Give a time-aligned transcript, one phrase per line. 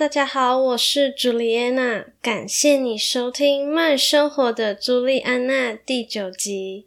[0.00, 6.86] 大家好，我是朱莉安娜，感谢你收听《慢生活的朱莉安娜》第九集。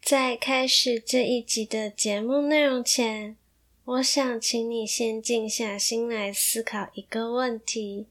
[0.00, 3.36] 在开始这一集的节目内容前，
[3.86, 8.06] 我想请你先静下心来思考一个问题，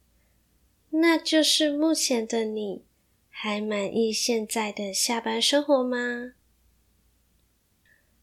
[0.90, 2.82] 那就是目前的你
[3.30, 6.34] 还满意现在的下班生活吗？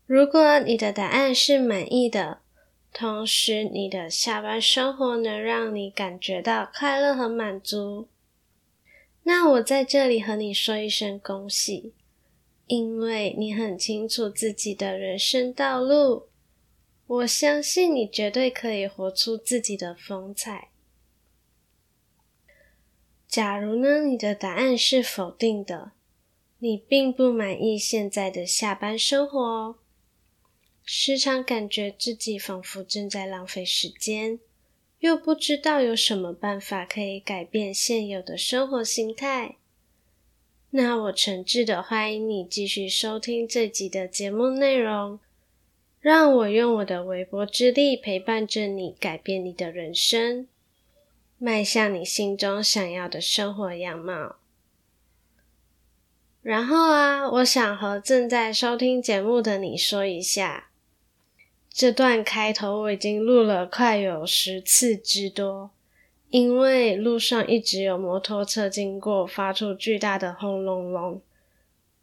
[0.05, 2.43] 如果你的答案是满意的，
[2.97, 8.07] 同时，你的下班生活能让你感觉到快乐和满足。
[9.25, 11.93] 那我在这里和你说一声恭喜，
[12.69, 16.29] 因为你很清楚自己的人生道路。
[17.07, 20.69] 我相信你绝对可以活出自己的风采。
[23.27, 25.91] 假如呢，你的答案是否定的，
[26.61, 29.75] 你并不满意现在的下班生活哦。
[30.87, 34.39] 时常感觉自己仿佛正在浪费时间，
[34.99, 39.57] 又不知道有什么办法可以改变现有的生活形态。
[40.71, 45.19] 那我诚挚的欢迎你继续收听这集的节目内容，
[46.01, 50.47] 让我用我的微薄之力陪伴着你，改变你的人生，
[51.39, 54.37] 迈向你心中想要的生活样貌。
[56.43, 60.73] 然后啊，我想和正在收听节目的你说一下。
[61.75, 65.73] 这段开头我已经录了快有十次之多，
[66.31, 71.21] 因为路上一直有摩托车经过，发出巨大的轰隆隆，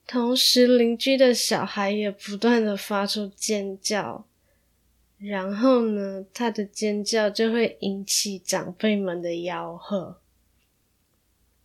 [0.05, 4.25] 同时邻居的小孩也不断的发出尖叫，
[5.17, 10.17] 然后呢，他的尖叫就会引起长辈们的吆喝。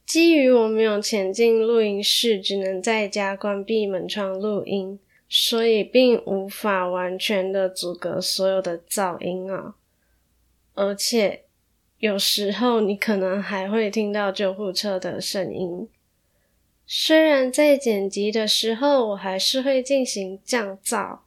[0.06, 5.00] 基于我没有前进录音室，只能在家关闭门窗录音。
[5.28, 9.74] 所以并无法完全的阻隔所有的噪音啊，
[10.74, 11.44] 而且
[11.98, 15.88] 有时候你可能还会听到救护车的声音。
[16.86, 21.18] 虽然在剪辑的时候我还是会进行降噪，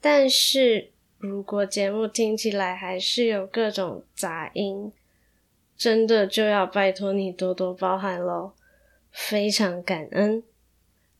[0.00, 4.92] 但是如果节目听起来还是有各种杂音，
[5.74, 8.52] 真的就要拜托你多多包涵喽，
[9.10, 10.42] 非常感恩。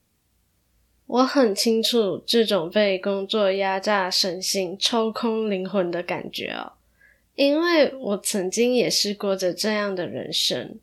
[1.07, 6.73] 我很清楚这种被工作压榨身心、抽空灵魂的感觉哦，
[7.37, 10.81] 因为我曾经也是过着这样的人生，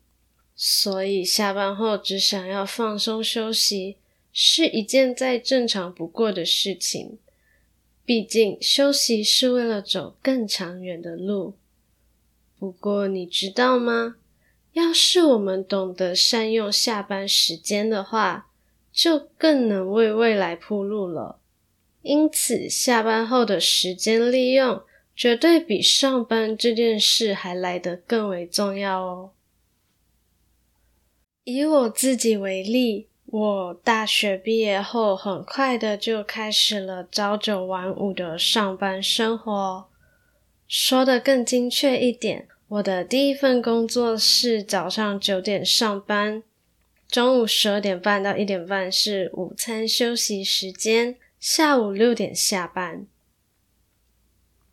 [0.56, 3.98] 所以下班后只想要放松休息。
[4.36, 7.18] 是一件再正常不过的事情，
[8.04, 11.54] 毕竟休息是为了走更长远的路。
[12.58, 14.16] 不过你知道吗？
[14.72, 18.50] 要是我们懂得善用下班时间的话，
[18.92, 21.38] 就更能为未来铺路了。
[22.02, 24.82] 因此，下班后的时间利用，
[25.14, 29.30] 绝对比上班这件事还来得更为重要哦。
[31.44, 33.06] 以我自己为例。
[33.36, 39.88] 我大学毕业后，很快的就开始了朝九晚五的上班生活。
[40.68, 46.44] 说得更精确一点，我的第一份工作是早上九点上班，
[47.08, 53.04] 中午十二点半到一点半是午餐休息时间，下午六点下班。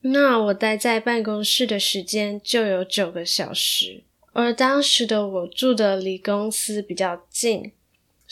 [0.02, 4.04] 那我待在办公室的时间就有九个小时，
[4.34, 7.72] 而当时的我住的离公司比较近，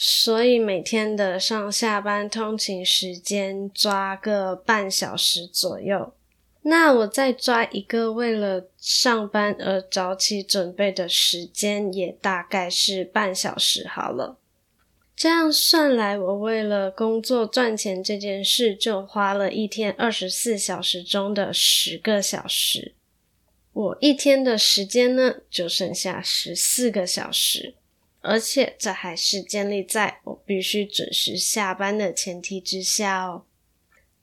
[0.02, 6.14] 所以每天的上下班通勤时间抓个半小时左右。
[6.62, 14.38] 那我再抓一个为了上班而早起准备的时间，也大概是半小时好了。
[15.14, 22.94] 这样算来，我为了工作赚钱这件事，就花了一天二十四小时中的十个小时。
[23.74, 27.74] 我一天的时间呢，就剩下十四个小时，
[28.20, 33.44] 而且这还是建立在我必须准时下班的前提之下哦。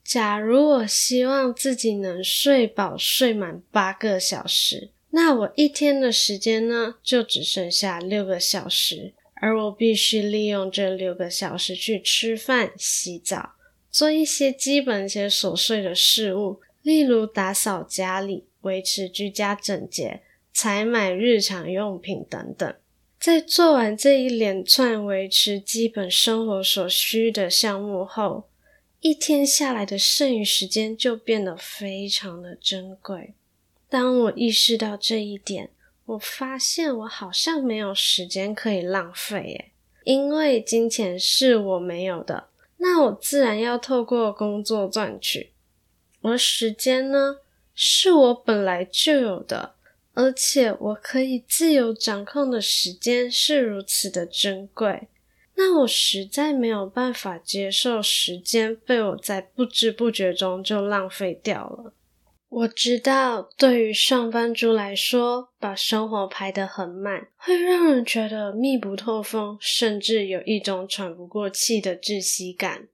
[0.04, 13.56] 假如我希望自己能睡饱睡满八个小时，那我一天的时间呢，就只剩下六个小时，而我必须利用这六个小时去吃饭、洗澡，
[13.92, 20.22] 做一些基本且琐碎的事物，例如打扫家里、维持居家整洁、
[20.54, 22.76] 采买日常用品等等。
[23.28, 28.48] 在做完这一连串维持基本生活所需的项目后，
[29.02, 33.34] 一天下来的剩余时间就变得非常的珍贵。
[33.90, 35.72] 当我意识到这一点，
[36.06, 39.72] 我发现我好像没有时间可以浪费耶。
[40.06, 42.48] 因为金钱是我没有的，
[42.78, 45.52] 那我自然要透过工作赚取。
[46.22, 47.40] 而时间呢，
[47.76, 49.76] 是我本来就有的，
[50.18, 55.10] 而且我可以自由掌控的时间是如此的珍贵。
[55.56, 61.94] 那我实在没有办法接受时间被我在不知不觉中就浪费掉了。
[62.50, 72.88] 我知道，对于上班族来说，把生活排得很满，会让人觉得密不透风，甚至有一种喘不过气的窒息感。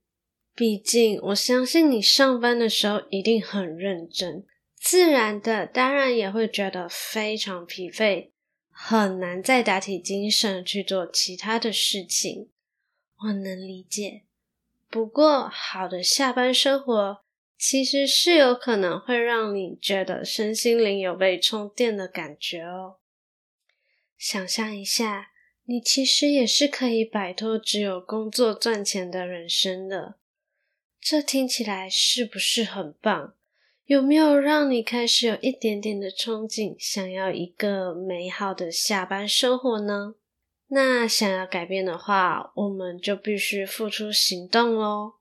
[0.54, 4.44] 毕竟，我相信你上班的时候一定很认真，
[4.84, 8.32] 自然的，当然也会觉得非常疲惫，
[8.70, 12.50] 很难再打起精神去做其他的事情。
[13.20, 14.24] 我能理解，
[14.90, 17.24] 不过好的下班生活
[17.58, 22.98] 其实是有可能会让你觉得身心灵有被充电的感觉哦。
[24.18, 25.30] 想象一下，
[25.64, 30.16] 你其实也是可以摆脱只有工作赚钱的人生的。
[31.00, 33.36] 这听起来是不是很棒？
[33.86, 40.16] 有没有让你开始有一点点的憧憬，想要一个美好的下班生活呢？
[40.70, 45.16] 那想要改变的话，我们就必须付出行动喽。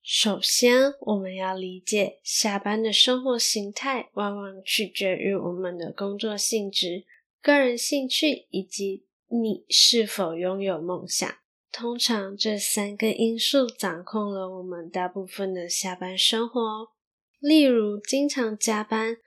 [0.00, 7.04] 首先，我们要理解，下班的生活形态往往取决于我们的工作性质、
[7.42, 11.28] 个人兴趣以及你是否拥有梦想。
[11.72, 16.95] 通常，这三个因素掌控了我们大部分的下班生活。
[17.40, 19.18] 例如，经常加班。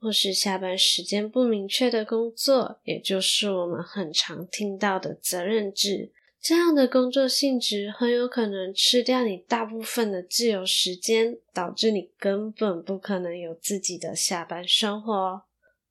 [0.00, 6.12] 或是下班时间不明确的工作，也就是我们很常听到的责任制。
[6.40, 15.42] 这样的工作性质很有可能吃掉你大部分的自由时间，导致你根本不可能有自己的下班生活。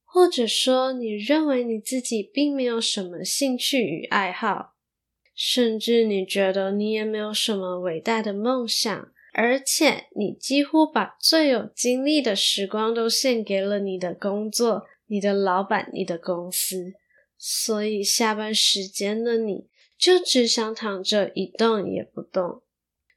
[0.06, 4.72] 或者说，你认为你自己并没有什么兴趣与爱好，
[5.34, 9.12] 甚至你觉得你也没有什么伟大的梦想。
[9.40, 16.94] 而且，你几乎把最有精力的时光都献给了你的工作、你的老板、你的公司，
[17.38, 22.62] 所以下班时间的你就只想躺着一动也不动。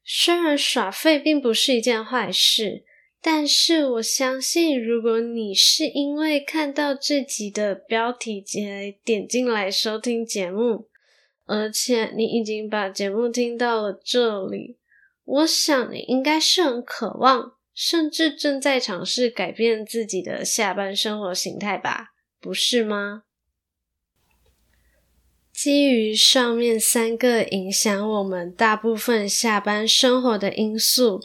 [0.04, 2.84] 虽然耍废并不是一件坏事，
[3.20, 10.88] 但是我相信，如果你是因为看到这集的标题才点进来收听节目，
[11.48, 14.78] 而且你已经把节目听到了这里。
[15.32, 22.08] 我想你应该是很渴望，甚至正在尝试改变自己的下班生活形态吧，
[22.42, 23.24] 不是吗？
[25.54, 31.22] 基于上面三个影响我们大部分下班生活的因素，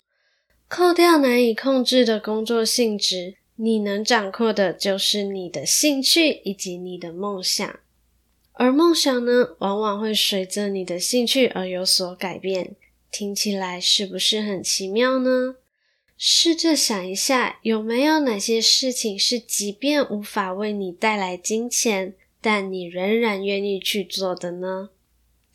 [0.69, 7.81] 扣掉难以控制的工作性质，你能掌控的就是你的兴趣以及你的梦想。
[8.53, 12.77] 而梦想呢，往往会随着你的兴趣而有所改变。
[13.11, 15.57] 听起来是不是很奇妙呢？
[16.19, 24.91] 试着想一下，有没有哪些事情是即便无法为你带来金钱，但你仍然愿意去做的呢？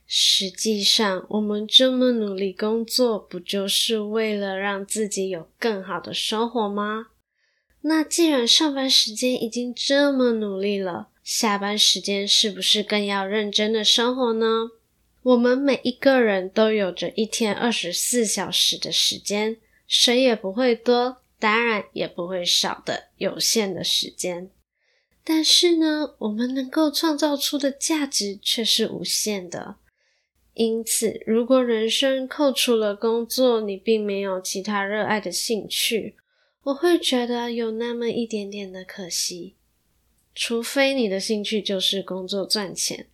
[0.06, 7.08] 实际上，我们这么努力工作，不就是为了让自己有更好的生活吗？
[7.82, 14.72] 那既然上班时间已经这么努力了，下班时间是不是更要认真的生活呢？
[15.24, 24.50] 我们每一个人都有着一天二十四小时的时间，谁也不会多，当然也不会少的有限的时间。
[25.24, 29.76] 但是呢，我们能够创造出的价值却是无限的。
[30.56, 36.18] 因此，如果人生扣除了工作，你并没有其他热爱的兴趣，
[36.64, 39.56] 我会觉得有那么一点点的可惜。
[40.34, 43.08] 除非你的兴趣就是工作赚钱，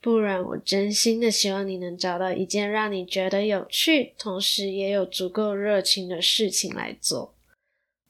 [0.00, 7.34] 不然我真心的希望你能找到一件让你觉得有趣，同时也有足够热情的事情来做。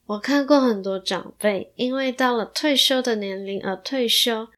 [0.07, 4.49] 我看过很多长辈，因为到了退休的年龄而退休，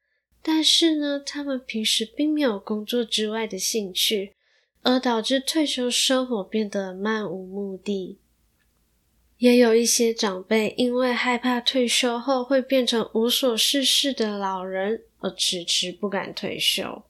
[0.42, 4.34] 但是呢，他们平时并没有工作之外的兴趣，
[4.82, 8.18] 而导致退休生活变得漫无目的。
[9.38, 17.04] 也有一些长辈因为害怕退休后会变成无所事事的老人，而迟迟不敢退休。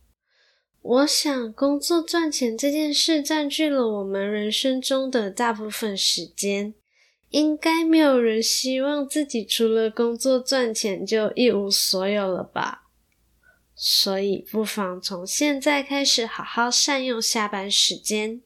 [0.83, 6.75] 我想，工作赚钱这件事占据了我们人生中的大部分时间，
[7.29, 12.89] 应该没有人希望自己除了工作赚钱就一无所有了吧？
[13.75, 18.43] 所以，不妨从现在开始好好善用下班时间。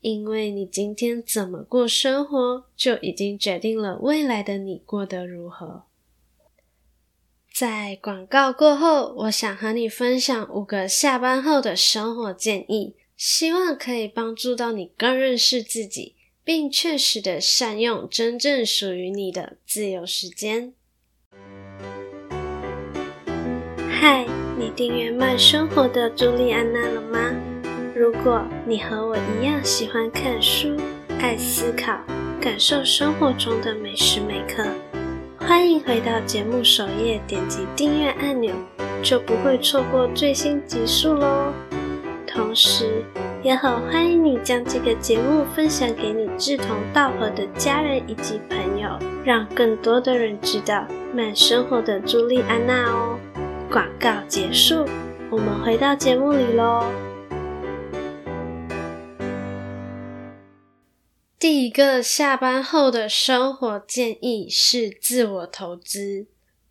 [0.00, 5.84] 因为你今天怎么过生活，就已经决定了未来的你过得如何。
[7.58, 20.72] 在广告过后，我想和你分享五个下班后的生活建议，希望可以帮助到你更认识自己，并确实的善用真正属于你的自由时间。
[23.90, 24.24] 嗨，
[24.56, 27.34] 你订阅慢生活的朱莉安娜了吗？
[27.92, 30.76] 如果你和我一样喜欢看书、
[31.18, 32.00] 爱思考、
[32.40, 34.64] 感受生活中的每时每刻，
[35.48, 38.54] 欢迎回到节目首页，点击订阅按钮，
[39.02, 41.50] 就不会错过最新集数喽。
[42.26, 43.02] 同时，
[43.42, 48.90] 也很欢迎你将这个节目分享给你志同道合的家人以及朋友，
[49.24, 53.18] 让更多的人知道慢生活的朱莉安娜哦。
[53.70, 54.84] 广告结束，
[55.30, 56.84] 我们回到节目里喽。
[61.38, 66.26] 第一个下班后的生活建议是自我投资。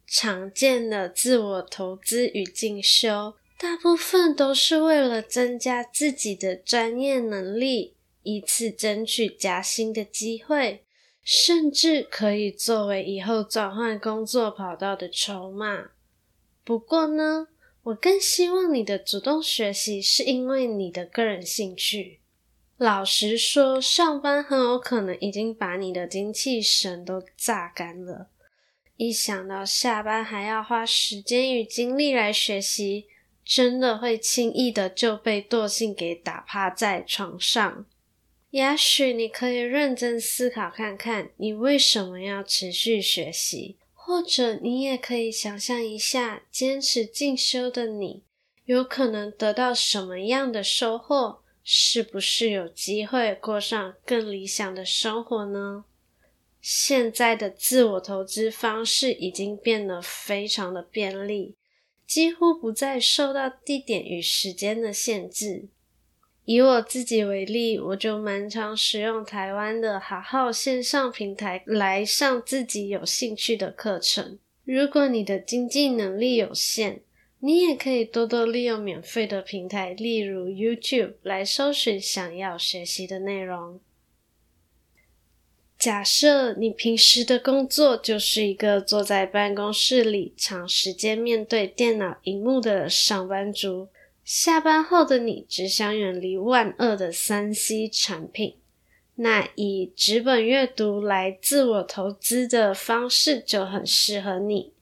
[0.06, 10.84] 常见的自我投资与进修，大部分都是为了增加自己的专业能力，以此争取加薪的机会，
[11.24, 15.92] 甚至可以作为以后转换工作跑道的筹码。
[16.66, 17.48] 不过呢，
[17.84, 22.20] 我更希望你的主动学习是因为你的个人兴趣。
[22.78, 28.30] 老实说，上班很有可能已经把你的精气神都榨干了。
[28.98, 33.08] 一想到下班还要花时间与精力来学习，
[33.44, 37.86] 真的会轻易的就被惰性给打趴在床上。
[38.52, 43.78] 也许你可以认真思考看看，你为什么要持续学习？
[43.94, 48.22] 或者你也可以想象一下，坚持进修的你，
[48.66, 51.40] 有可能得到什么样的收获？
[51.70, 55.84] 是不是有机会过上更理想的生活呢？
[56.62, 61.56] 现在的自我投资方式已经变得非常的便利，
[62.06, 65.68] 几乎不再受到地点与时间的限制。
[66.46, 74.40] 以我自己为例，我就蛮常使用台湾的好好线上平台来上自己有兴趣的课程。
[74.64, 77.02] 如果你的经济能力有限，
[77.40, 83.80] 你也可以多多利用免费的平台，例如 YouTube 来搜寻想要学习的内容。
[85.78, 93.88] 假设你平时的工作就是一个坐在办公室里长时间面对电脑荧幕的上班族，
[94.26, 98.56] 下班后的你只想远离万恶的三 C 产品，
[99.14, 104.74] 那以纸本阅读来自我投资的方式就很适合你。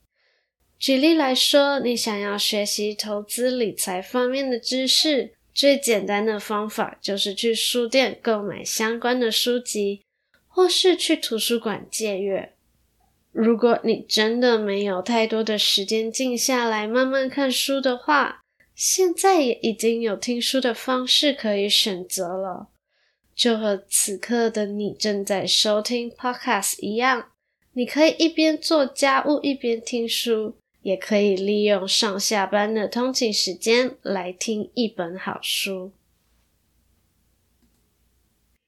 [0.86, 10.04] 举例来说，你想要学习投资理财方面的知识，最简单的方法就是去书店购买相关的书籍，
[10.48, 12.54] 或是去图书馆借阅。
[13.32, 18.44] 如果你真的没有太多的时间静下来慢慢看书的话，
[18.76, 22.68] 现在也已经有听书的方式可以选择了。
[23.36, 27.32] 就和此刻的你正在收听 Podcast 一样，
[27.74, 30.58] 你可以一边做家务一边听书。
[30.86, 35.94] 也可以利用上下班的通勤时间来听一本好书。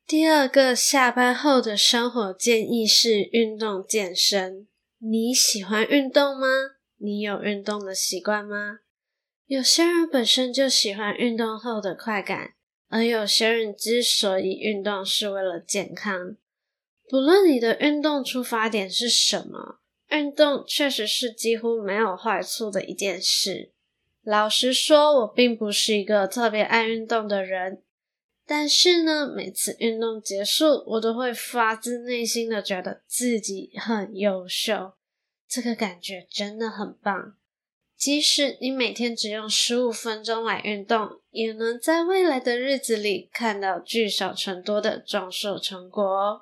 [0.08, 4.66] 第二个下班后的生活建议是运动健身。
[4.98, 6.48] 你喜欢运动吗？
[6.98, 8.80] 你有运动的习惯吗？
[9.46, 12.56] 有些人本身就喜欢运动后的快感，
[12.88, 16.36] 而有些人之所以运动是为了健康。
[17.08, 19.77] 不论你的运动出发点是什么，
[20.10, 23.72] 运动确实是几乎没有坏处的一件事。
[24.24, 27.82] 老实说，我并不是一个特别爱运动的人，
[28.46, 34.94] 但是呢，每次运动结束，我都会发自内心的觉得自己很优秀，
[35.48, 37.36] 这个感觉真的很棒。
[37.96, 46.42] 即使你每天只用十五分钟来运动，也能在未来的日子里看到聚少成多的壮硕成果哦。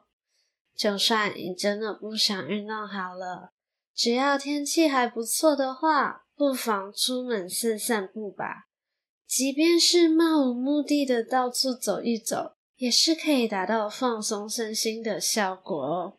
[0.75, 3.51] 就算你真的不想运动好了，
[3.95, 8.67] 只要天气还不错的话，不妨出门散散步吧，
[9.25, 16.17] 即便是漫无目的的到处走一走，也是可以达到放松身心的效果哦。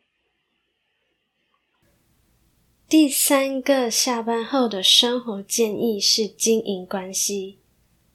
[2.89, 7.59] 第三个下班后的生活建议是经营关系。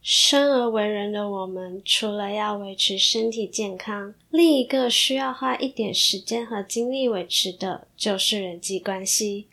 [0.01, 9.47] 生而为人的我们，除了要维持身体健康，另一个需要花一点时间和精力维持的就是人际关系。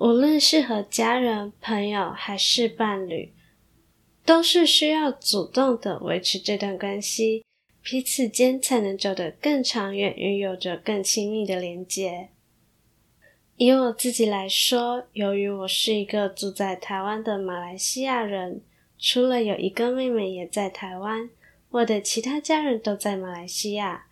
[0.00, 3.34] 无论是和家人、朋友还是伴侣，
[4.24, 7.44] 都是需要主动的维持这段关系，
[7.82, 12.30] 彼此间才能走得更长远，与有着更亲密的连接。
[13.56, 18.62] 以我自己来说，由于我是一个住在台湾的马来西亚人，
[18.98, 21.28] 除了有一个妹妹也在台湾，
[21.68, 24.06] 我的其他家人都在马来西亚。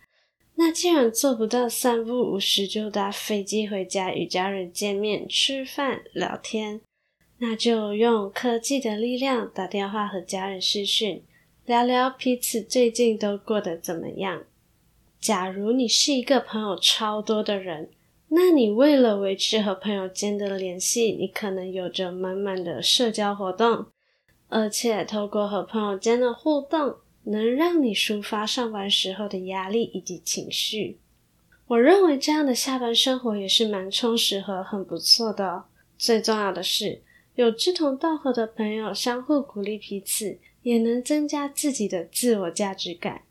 [0.61, 6.81] 那既然做不到三不五时就搭飞机回家与家人见面、吃饭、聊天，
[7.37, 11.23] 那就用科技的力量打电话和家人视讯，
[11.65, 14.43] 聊聊彼此最近都过得怎么样。
[15.21, 17.89] 假如你是一个朋友超多的人，
[18.27, 23.85] 那你为了维持和朋友间的联系，你可能有着满满的社交活动，
[24.49, 26.97] 而且透过和朋友间的互动，
[27.31, 30.97] 能让你抒发上班时候的压力以及情绪，
[31.67, 35.65] 我认为这样的下班生活也是蛮充实和很不错的。
[35.95, 37.03] 最重要的是，
[37.35, 43.21] 有志同道合的朋友相互鼓励彼此，也能增加自己的自我价值感。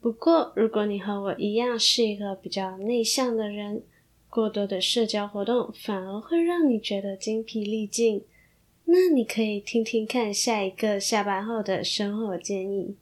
[0.00, 3.82] 不过，如果你和我一样是一个比较内向的人，
[4.28, 8.24] 过多的社交活动反而会让你觉得精疲力尽。
[8.90, 12.96] 那你可以听听看下一个下班后的生活建议。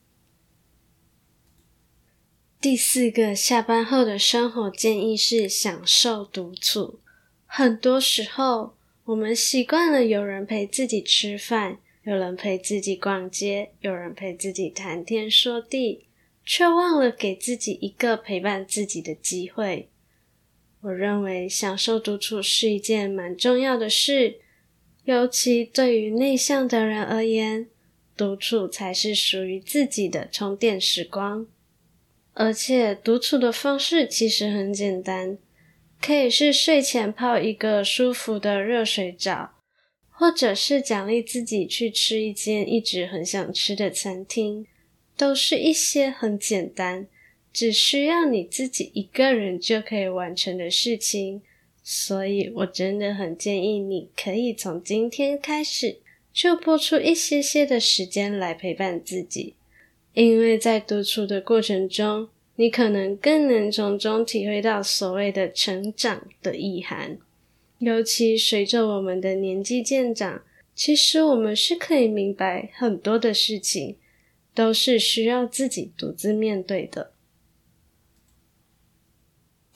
[2.61, 6.99] 第四个下班后的生活建议是享受独处。
[7.45, 16.09] 很多时候，我们习惯了有人陪自己吃饭，有人陪自己逛街，有人陪自己谈天说地，
[16.45, 19.89] 却忘了给自己一个陪伴自己的机会。
[20.81, 24.41] 我认为享受独处是一件蛮重要的事。
[25.07, 27.69] 尤其对于内向的人而言，
[28.17, 31.47] 独处才是属于自己的充电时光。
[32.35, 35.39] 而且，独处的方式其实很简单，
[36.03, 39.53] 可以是睡前泡一个舒服的热水澡，
[40.11, 44.67] 或者是奖励自己去吃一间一直很想吃的餐厅，
[45.17, 47.07] 都是一些很简单，
[47.53, 51.43] 只需要你自己一个人就可以完成的事情。
[51.89, 55.99] 所以，我真的很建议你可以从今天开始
[56.33, 59.55] 就拨出一些些的时间来陪伴自己，
[60.13, 67.19] 因为在独处的过程中，你可能更能从中体会到所谓的成长的意涵。
[67.79, 70.43] 尤其随着我们的年纪渐长，
[70.75, 73.95] 其实我们是可以明白很多的事情
[74.53, 77.13] 都是需要自己独自面对的。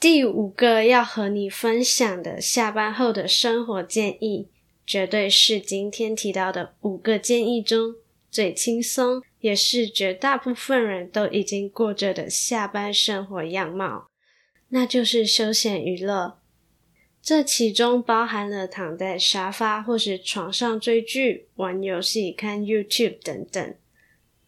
[0.01, 4.47] 第五个要和你分享的下班后的生活建议，
[4.83, 7.93] 绝对是今天提到的五个建议中
[8.31, 14.07] 最轻松，也是绝大部分人都已经过着的下班生活样貌，
[14.69, 16.39] 那就是休闲娱乐。
[17.21, 23.75] 这其中包含了躺在沙发或是床上追剧、玩游戏、看 YouTube 等等。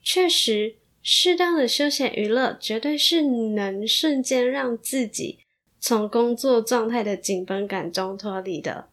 [0.02, 5.43] 确实，适当的休闲娱乐绝对是能瞬间让自己
[5.86, 8.88] 从工作状态的紧绷感中脱离的，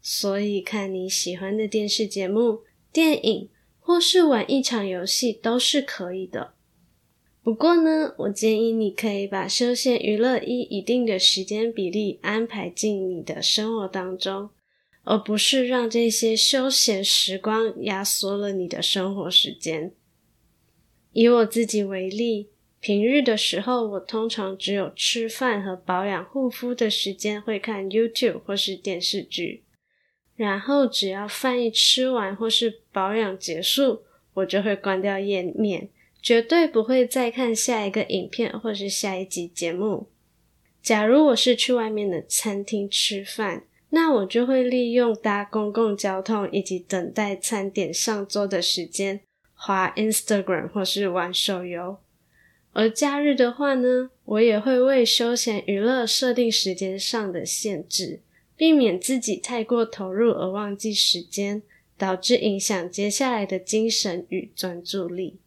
[0.00, 6.54] 所以看你喜欢的电视节目、电影，或是玩一场游戏都是可以的。
[7.44, 14.50] 不过呢，我建议你可以把休闲娱乐依一定的时间比例安排进你的生活当中，
[15.04, 19.94] 而不是让这些休闲时光压缩了你的生活时间。
[21.12, 22.48] 以我自己为例。
[22.82, 29.62] 平日的时候，我通常只有吃饭和保养护肤的时间会看 YouTube 或是电视剧，
[30.34, 34.02] 然后只要饭一吃完或是保养结束，
[34.34, 35.90] 我就会关掉页面，
[36.20, 40.08] 绝对不会再看下一个影片或是下一集节目。
[40.82, 49.20] 假如我是去外面的餐厅吃饭，那我就会利用搭公共交通以及等待餐点上桌的时间，
[49.54, 51.98] 滑 Instagram 或是玩手游。
[52.72, 58.20] 而假日的话呢，我也会为休闲娱乐设定时间上的限制，
[58.56, 61.62] 避免自己太过投入而忘记时间，
[61.98, 65.38] 导致影响接下来的精神与专注力。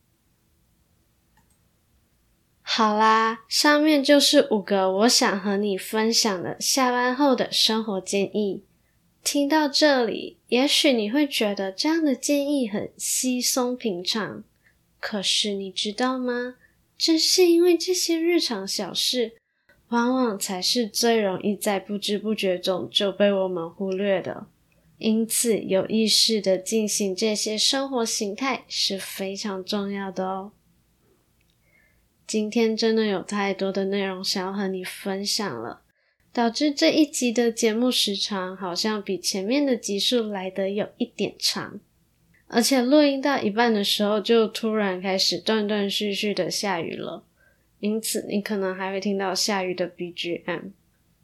[2.61, 8.63] 好啦，上面就是五个我想和你分享的下班后的生活建议。
[9.23, 14.43] 听到这里，也许你会觉得这样的建议很稀松平常，
[14.99, 16.57] 可是你知道吗？
[16.97, 19.33] 正是因为这些日常小事，
[19.89, 24.47] 往往才是最容易在不知不觉中就被我们忽略的。
[24.97, 30.53] 因此，有意识的进行这些生活形态是非常重要的哦。
[32.25, 35.81] 今天真的有太多的内容想要和你分享了，
[36.31, 41.81] 导致这一集的节目时长好像比前面的集数来得有一点长，
[42.47, 47.23] 而且录音到一半的时候就突然开始断断续续的下雨了，
[47.79, 50.71] 因此你可能还会听到下雨的 BGM。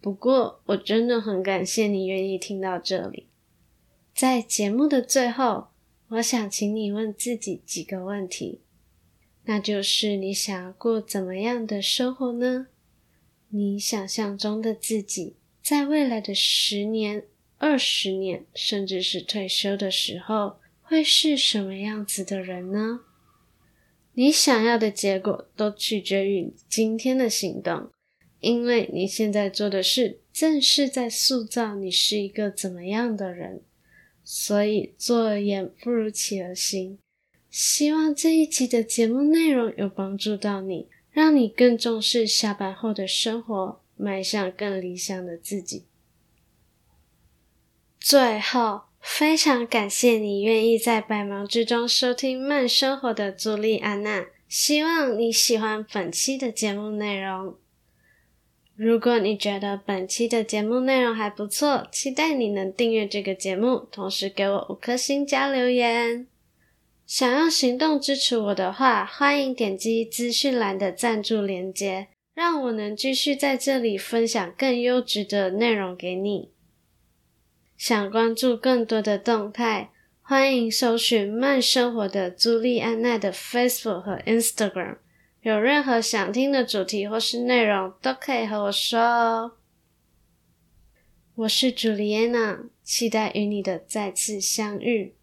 [0.01, 3.27] 不过我真的很感谢你愿意听到这里。
[4.15, 5.67] 在节目的最后，
[6.09, 8.61] 我想请你问自己几个问题。
[9.45, 12.67] 那就是你想要过怎么样的生活呢？
[13.49, 17.25] 你想象中的自己，在未来的十年、
[17.57, 20.57] 二十年，甚至是退休的时候，
[20.91, 22.99] 会是什么样子的人呢？
[24.11, 27.89] 你想要的结果，都取决于今天的行动，
[28.41, 33.61] 因为你现在做的事，正是在塑造你是一个怎么样的人。
[34.25, 36.99] 所以，做而言不如起而行。
[37.49, 45.85] 希望这一期的节目内容有帮助到你，让你更重视下班后的生活，迈向更理想的自己。
[47.97, 57.55] 最后，非常感谢你愿意在百忙之中收听慢生活的朱莉安娜，希望你喜欢本期的节目内容。
[58.75, 66.27] 如果你觉得本期的节目内容还不错，期待你能订阅这个节目，同时给我五颗星加留言。
[67.05, 76.51] 想要行动支持我的话，欢迎点击资讯栏的赞助链接，让我能继续在这里分享更优质的内容给你。
[77.81, 79.89] 想关注更多的动态，
[80.21, 84.97] 欢迎搜寻慢生活的朱莉安娜的 Facebook 和 Instagram。
[85.41, 89.53] 有任何想听的主题或是内容，都可以和我说哦。
[91.33, 95.15] 我是朱莉安娜，期待与你的再次相遇。